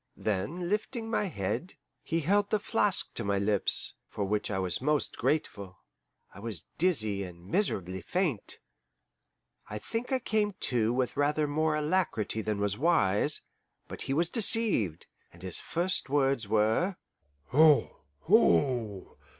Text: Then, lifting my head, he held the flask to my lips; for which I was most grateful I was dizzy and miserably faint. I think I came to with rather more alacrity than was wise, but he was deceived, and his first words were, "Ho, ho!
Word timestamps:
Then, 0.17 0.67
lifting 0.67 1.11
my 1.11 1.25
head, 1.25 1.75
he 2.01 2.21
held 2.21 2.49
the 2.49 2.57
flask 2.57 3.13
to 3.13 3.23
my 3.23 3.37
lips; 3.37 3.93
for 4.09 4.23
which 4.25 4.49
I 4.49 4.57
was 4.57 4.81
most 4.81 5.15
grateful 5.15 5.77
I 6.33 6.39
was 6.39 6.63
dizzy 6.79 7.21
and 7.23 7.45
miserably 7.45 8.01
faint. 8.01 8.57
I 9.69 9.77
think 9.77 10.11
I 10.11 10.17
came 10.17 10.53
to 10.61 10.91
with 10.91 11.15
rather 11.17 11.45
more 11.47 11.75
alacrity 11.75 12.41
than 12.41 12.59
was 12.59 12.79
wise, 12.79 13.41
but 13.87 14.01
he 14.01 14.13
was 14.15 14.27
deceived, 14.31 15.05
and 15.31 15.43
his 15.43 15.59
first 15.59 16.09
words 16.09 16.47
were, 16.47 16.95
"Ho, 17.49 17.97
ho! 18.21 19.17